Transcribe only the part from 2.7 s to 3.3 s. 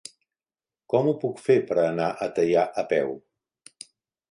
a peu?